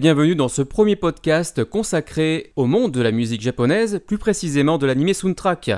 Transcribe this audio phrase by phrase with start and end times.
[0.00, 4.86] Bienvenue dans ce premier podcast consacré au monde de la musique japonaise, plus précisément de
[4.86, 5.72] l'anime soundtrack.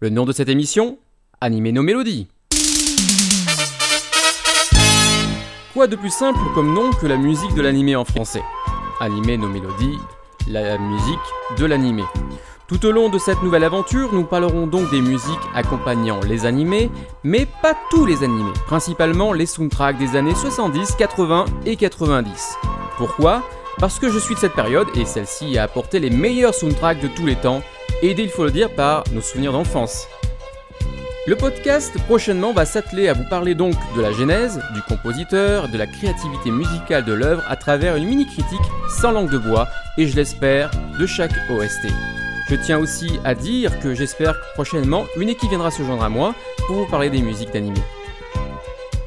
[0.00, 0.98] Le nom de cette émission
[1.40, 2.28] Anime nos mélodies.
[5.72, 8.42] Quoi de plus simple comme nom que la musique de l'anime en français?
[9.00, 9.96] Anime nos mélodies,
[10.50, 11.18] la musique
[11.58, 12.02] de l'anime.
[12.68, 16.90] Tout au long de cette nouvelle aventure, nous parlerons donc des musiques accompagnant les animés,
[17.22, 22.58] mais pas tous les animés, principalement les soundtracks des années 70, 80 et 90.
[22.96, 23.44] Pourquoi?
[23.78, 27.06] Parce que je suis de cette période et celle-ci a apporté les meilleurs soundtracks de
[27.06, 27.62] tous les temps,
[28.02, 30.08] aidés il faut le dire par nos souvenirs d'enfance.
[31.28, 35.78] Le podcast prochainement va s'atteler à vous parler donc de la genèse, du compositeur, de
[35.78, 38.58] la créativité musicale de l'œuvre à travers une mini-critique
[38.88, 41.92] sans langue de bois et je l'espère de chaque OST.
[42.48, 46.08] Je tiens aussi à dire que j'espère que prochainement une équipe viendra se joindre à
[46.08, 46.32] moi
[46.68, 47.80] pour vous parler des musiques d'animé.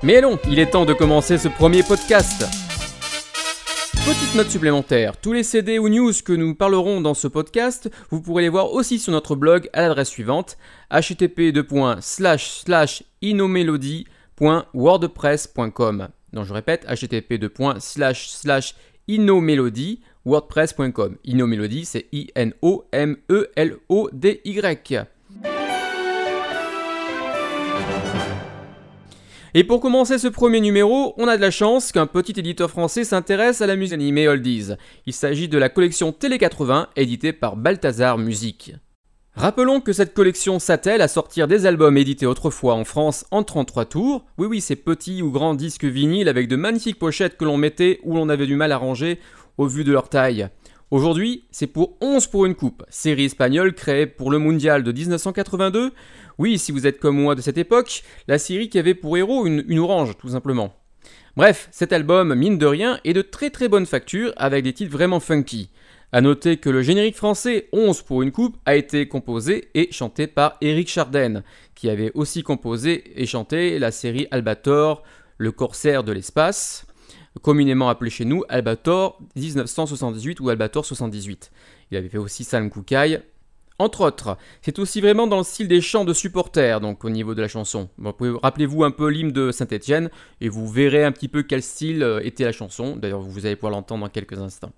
[0.03, 2.45] Mais allons, il est temps de commencer ce premier podcast.
[3.93, 8.21] Petite note supplémentaire, tous les CD ou news que nous parlerons dans ce podcast, vous
[8.21, 10.57] pourrez les voir aussi sur notre blog à l'adresse suivante
[10.91, 11.53] http
[13.21, 16.09] inomelody.wordpress.com.
[16.33, 17.39] Donc je répète http
[20.25, 21.17] inomelody.wordpress.com.
[21.23, 25.07] Inomelody c'est I N O M E L O D Y.
[29.55, 33.03] Et pour commencer ce premier numéro, on a de la chance qu'un petit éditeur français
[33.03, 34.73] s'intéresse à la musique animée oldies.
[35.07, 38.75] Il s'agit de la collection Télé 80 éditée par Balthazar Musique.
[39.33, 43.85] Rappelons que cette collection s'attelle à sortir des albums édités autrefois en France en 33
[43.85, 44.25] tours.
[44.37, 48.01] Oui oui, ces petits ou grands disques vinyles avec de magnifiques pochettes que l'on mettait
[48.03, 49.17] ou l'on avait du mal à ranger
[49.59, 50.47] au vu de leur taille.
[50.89, 55.91] Aujourd'hui, c'est pour 11 pour une coupe, série espagnole créée pour le mondial de 1982.
[56.39, 59.45] Oui, si vous êtes comme moi de cette époque, la série qui avait pour héros
[59.45, 60.73] une, orange, tout simplement.
[61.35, 64.93] Bref, cet album, mine de rien, est de très très bonne facture avec des titres
[64.93, 65.69] vraiment funky.
[66.13, 70.25] A noter que le générique français 11 pour une coupe a été composé et chanté
[70.25, 71.43] par Eric Charden,
[71.75, 75.03] qui avait aussi composé et chanté la série Albator,
[75.37, 76.87] le corsaire de l'espace,
[77.41, 81.51] communément appelé chez nous Albator 1978 ou Albator 78.
[81.91, 83.21] Il avait fait aussi Sam Kukai,
[83.79, 84.37] entre autres.
[84.61, 87.47] C'est aussi vraiment dans le style des chants de supporters, donc au niveau de la
[87.47, 87.89] chanson.
[88.43, 90.09] Rappelez-vous un peu l'hymne de Saint-Étienne
[90.41, 92.95] et vous verrez un petit peu quel style euh, était la chanson.
[92.95, 94.71] D'ailleurs, vous allez pouvoir l'entendre dans quelques instants.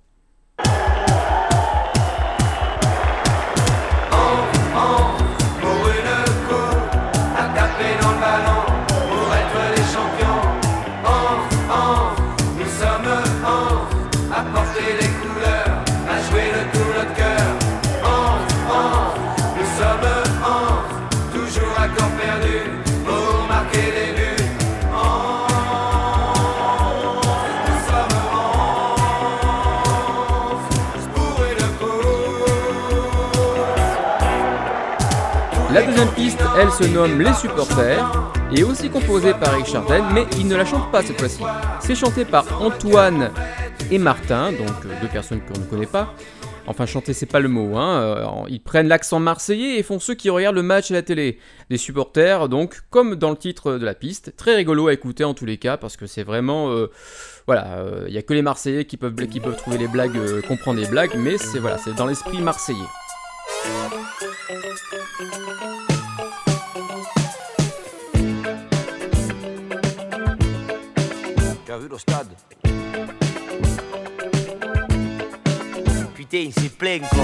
[35.74, 40.26] La deuxième piste, elle se nomme Les Supporters, et aussi composée par Eric Chardin, mais
[40.38, 41.44] il ne la chante pas cette fois-ci.
[41.80, 43.32] C'est chanté par Antoine
[43.90, 46.14] et Martin, donc euh, deux personnes qu'on ne connaît pas.
[46.68, 47.78] Enfin, chanter, c'est pas le mot.
[47.78, 48.02] Hein.
[48.02, 51.40] Euh, ils prennent l'accent marseillais et font ceux qui regardent le match à la télé.
[51.70, 54.36] Des supporters, donc, comme dans le titre de la piste.
[54.36, 56.70] Très rigolo à écouter en tous les cas, parce que c'est vraiment.
[56.72, 56.92] Euh,
[57.48, 60.82] voilà, il n'y a que les Marseillais qui peuvent, qui peuvent trouver les blagues, comprendre
[60.82, 62.78] les blagues, mais c'est voilà, c'est dans l'esprit marseillais.
[71.82, 72.28] Vu le stade
[76.14, 77.20] Putain, plein quoi.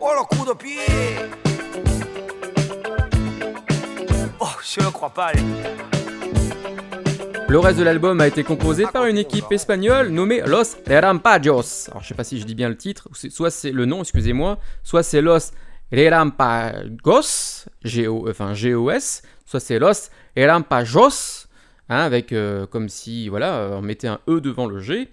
[0.00, 0.78] Oh le coup de pied
[4.40, 5.32] Oh, je ne crois pas.
[7.48, 11.90] Le reste de l'album a été composé par une équipe espagnole nommée Los Rampajos.
[11.90, 14.58] Alors je sais pas si je dis bien le titre, soit c'est le nom, excusez-moi,
[14.82, 15.52] soit c'est Los
[15.92, 21.46] Rampagos, G -O, enfin G-O-S, soit c'est Los Rampajos,
[21.88, 25.08] hein, avec euh, comme si voilà, on mettait un E devant le G.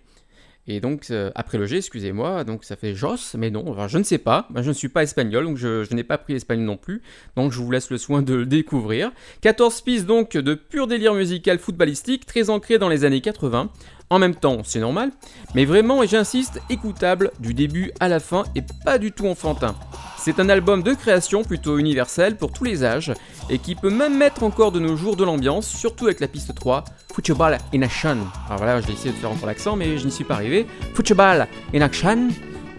[0.67, 4.03] Et donc, euh, après le G, excusez-moi, donc ça fait Jos, mais non, je ne
[4.03, 7.01] sais pas, je ne suis pas espagnol, donc je, n'ai pas pris l'espagnol non plus,
[7.35, 9.11] donc je vous laisse le soin de le découvrir.
[9.41, 13.71] 14 pistes donc de pur délire musical footballistique, très ancré dans les années 80.
[14.11, 15.09] En même temps, c'est normal,
[15.55, 19.73] mais vraiment, et j'insiste, écoutable du début à la fin et pas du tout enfantin.
[20.17, 23.13] C'est un album de création plutôt universel pour tous les âges
[23.49, 26.53] et qui peut même mettre encore de nos jours de l'ambiance, surtout avec la piste
[26.53, 28.17] 3, Football in Action.
[28.47, 30.67] Alors voilà, j'ai essayé de faire encore l'accent, mais je n'y suis pas arrivé.
[30.93, 32.27] Football in Action.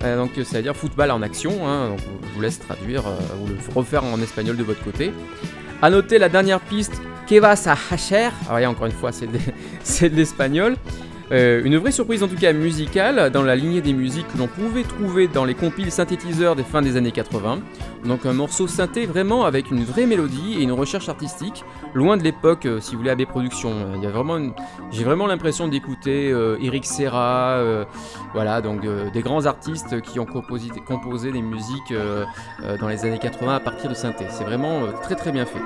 [0.04, 1.90] Euh, donc ça veut dire football en action, hein.
[1.90, 5.14] donc, je vous laisse traduire euh, ou le refaire en espagnol de votre côté.
[5.80, 8.16] A noter la dernière piste Que vas a hacer?
[8.16, 10.76] Alors, voyez, encore une fois, c'est de l'espagnol.
[11.32, 14.48] Euh, une vraie surprise en tout cas musicale dans la lignée des musiques que l'on
[14.48, 17.60] pouvait trouver dans les compiles synthétiseurs des fins des années 80.
[18.04, 21.64] Donc un morceau synthé vraiment avec une vraie mélodie et une recherche artistique,
[21.94, 23.72] loin de l'époque euh, si vous voulez AB Productions.
[23.72, 24.50] Euh,
[24.90, 26.28] j'ai vraiment l'impression d'écouter
[26.60, 27.62] Eric Serra,
[28.34, 28.82] voilà donc
[29.12, 31.94] des grands artistes qui ont composé, composé des musiques
[32.80, 34.26] dans les années 80 à partir de synthé.
[34.30, 35.60] C'est vraiment très très bien fait.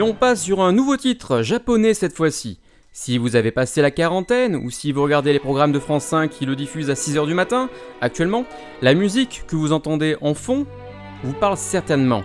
[0.00, 2.58] L'on passe sur un nouveau titre, japonais cette fois-ci.
[2.90, 6.30] Si vous avez passé la quarantaine, ou si vous regardez les programmes de France 5
[6.30, 7.68] qui le diffusent à 6h du matin,
[8.00, 8.46] actuellement,
[8.80, 10.66] la musique que vous entendez en fond
[11.22, 12.24] vous parle certainement.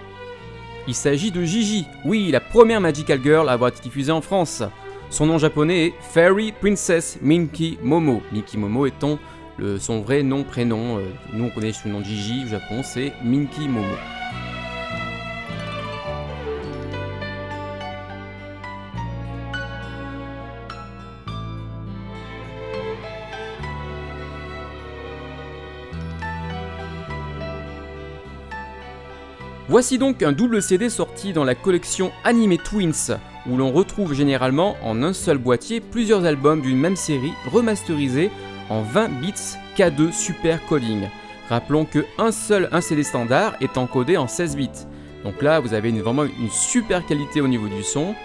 [0.88, 4.63] Il s'agit de Gigi, oui, la première Magical Girl à avoir été diffusée en France.
[5.10, 9.19] Son nom japonais est Fairy Princess Minky Momo, Minky Momo étant
[9.80, 11.00] son vrai nom prénom.
[11.00, 11.01] euh,
[11.33, 13.83] nous on connaît le nom de Gigi, au Japon c'est Minky Momo.
[29.75, 34.77] Voici donc un double CD sorti dans la collection Anime Twins, où l'on retrouve généralement
[34.81, 38.31] en un seul boîtier plusieurs albums d'une même série remasterisés
[38.69, 39.33] en 20 bits
[39.75, 41.10] K2 Super Coding.
[41.50, 44.69] Rappelons que un seul un CD standard est encodé en 16 bits.
[45.25, 48.16] Donc là, vous avez vraiment une super qualité au niveau du son.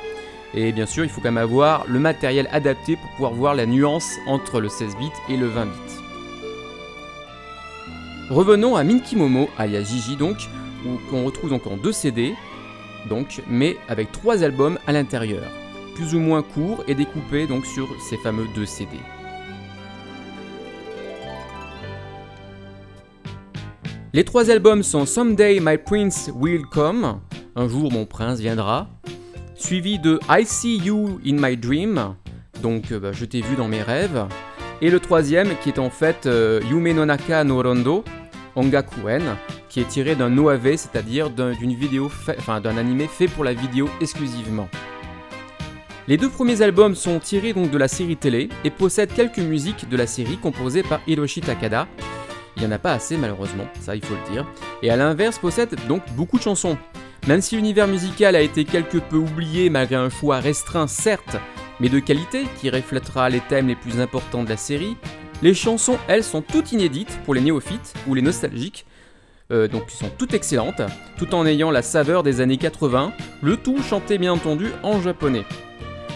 [0.55, 3.67] Et bien sûr, il faut quand même avoir le matériel adapté pour pouvoir voir la
[3.67, 5.71] nuance entre le 16 bits et le 20 bits.
[8.31, 10.49] Revenons à Minky Momo, alias Gigi donc,
[11.11, 12.35] qu'on retrouve donc en deux CD,
[13.09, 15.51] donc, mais avec trois albums à l'intérieur,
[15.95, 18.97] plus ou moins courts et découpés donc sur ces fameux deux CD.
[24.13, 27.21] Les trois albums sont Someday My Prince Will Come,
[27.55, 28.89] un jour mon prince viendra,
[29.55, 32.17] suivi de I See You in My Dream,
[32.61, 34.27] donc euh, bah, je t'ai vu dans mes rêves,
[34.83, 38.03] et le troisième qui est en fait euh, Yume no Naka no Rondo,
[38.57, 39.37] Ongakuen,
[39.71, 41.55] qui est tiré d'un OAV, c'est-à-dire d'un-
[42.77, 44.69] animé fait pour la vidéo exclusivement.
[46.09, 49.89] Les deux premiers albums sont tirés donc de la série télé et possèdent quelques musiques
[49.89, 51.87] de la série composées par Hiroshi Takada.
[52.57, 54.45] Il n'y en a pas assez malheureusement, ça il faut le dire.
[54.83, 56.77] Et à l'inverse possède donc beaucoup de chansons.
[57.29, 61.37] Même si l'univers musical a été quelque peu oublié malgré un choix restreint certes,
[61.79, 64.97] mais de qualité qui reflètera les thèmes les plus importants de la série,
[65.43, 68.85] les chansons elles sont toutes inédites pour les néophytes ou les nostalgiques,
[69.53, 70.83] euh, donc qui sont toutes excellentes,
[71.17, 75.45] tout en ayant la saveur des années 80, le tout chanté bien entendu en japonais.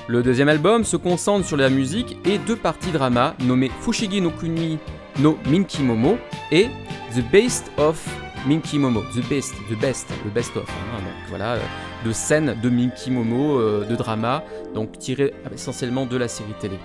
[0.06, 4.30] Le deuxième album se concentre sur la musique et deux parties drama nommées Fushigi no
[4.30, 4.78] Kuni
[5.18, 6.18] no Minky Momo
[6.52, 6.66] et
[7.14, 8.06] The Best of
[8.46, 11.60] Minky Momo, The Best, The Best, le Best of, hein, donc voilà, euh,
[12.04, 16.78] de scènes de Minky Momo, euh, de drama, donc tirées essentiellement de la série télé.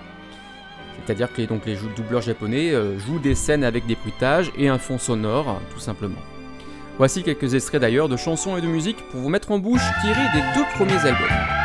[1.04, 4.78] C'est-à-dire que les, donc, les doubleurs japonais jouent des scènes avec des bruitages et un
[4.78, 6.20] fond sonore, tout simplement.
[7.00, 10.28] Voici quelques extraits d'ailleurs de chansons et de musique pour vous mettre en bouche tirés
[10.34, 11.59] des deux premiers albums.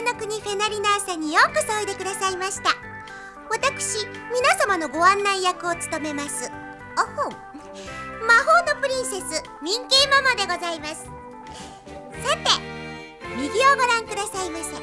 [0.00, 2.70] 影の国フェナリナーサにようこそおいでくださいました。
[3.50, 6.50] 私皆様のご案内役を務めます。
[6.96, 7.32] おほん。
[7.32, 11.04] 魔法のプリンセスミンキーママでございます。
[11.04, 12.50] さて
[13.36, 14.76] 右をご覧くださいませ。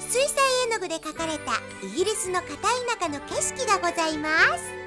[0.00, 1.52] 水彩絵の具で描かれた
[1.86, 2.68] イギリスの片田
[3.00, 4.28] 舎の景色がございま
[4.58, 4.84] す。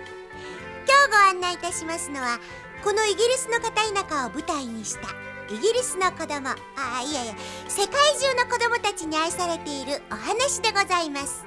[0.86, 2.40] 今日ご案内いたしますのは
[2.84, 6.50] このイギリスの片田舎を舞台にしたイギリスの子供。
[6.50, 7.36] あいやいや
[7.68, 11.46] 世界中の子供たちに愛されているお話でございます。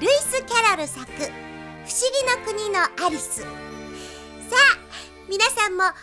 [0.00, 4.78] ルイス・キャロル作「不思議の国のアリス」さあ
[5.28, 5.94] 皆さんもアリ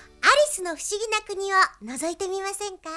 [0.50, 1.58] スの不思議な国を
[1.98, 2.90] 覗いてみませんか？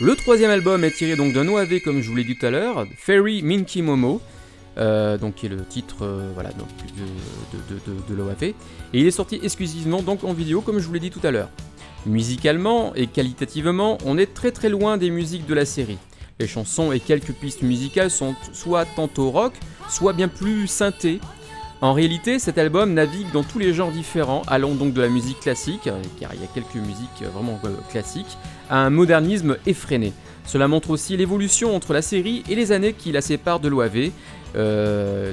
[0.00, 2.50] Le troisième album est tiré donc d'un OAV comme je vous l'ai dit tout à
[2.50, 4.20] l'heure, Fairy Minky Momo,
[4.78, 6.68] euh, qui est le titre euh, voilà, donc,
[7.68, 8.54] de- de l'OAV, et
[8.92, 11.48] il est sorti exclusivement donc en vidéo comme je vous l'ai dit tout à l'heure.
[12.06, 15.98] Musicalement et qualitativement, on est très très loin des musiques de la série.
[16.38, 19.54] Les chansons et quelques pistes musicales sont soit tantôt rock,
[19.88, 21.18] soit bien plus synthé.
[21.80, 25.38] En réalité, cet album navigue dans tous les genres différents, allant donc de la musique
[25.38, 28.36] classique, euh, car il y a quelques musiques euh, vraiment euh, classiques,
[28.68, 30.12] à un modernisme effréné.
[30.44, 34.10] Cela montre aussi l'évolution entre la série et les années qui la séparent de l'OAV,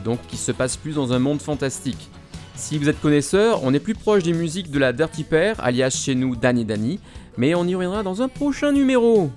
[0.04, 2.10] donc qui se passe plus dans un monde fantastique.
[2.56, 5.92] Si vous êtes connaisseur, on est plus proche des musiques de la Dirty Pair, alias
[5.92, 7.00] chez nous Danny Danny,
[7.38, 9.32] mais on y reviendra dans un prochain numéro.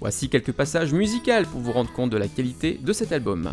[0.00, 3.52] Voici quelques passages musicaux pour vous rendre compte de la qualité de cet album.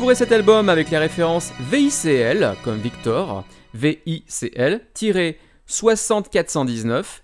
[0.00, 4.80] Trouverez cet album avec les références VICL, comme Victor, VICL,
[5.66, 7.22] 6419,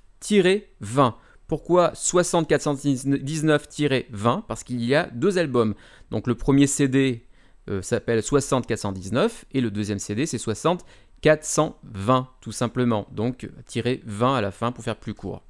[0.83, 5.75] 20, Pourquoi 6419-20 Parce qu'il y a deux albums.
[6.11, 7.25] Donc le premier CD
[7.71, 13.07] euh, s'appelle 6419 et le deuxième CD c'est 6420 tout simplement.
[13.11, 15.47] Donc tiré 20 à la fin pour faire plus court.